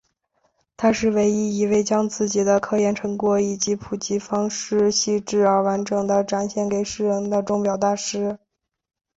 [0.77, 8.39] 他是唯一一位将自己的科研成果以普及方式细致而完整地展现给世人的钟表大师。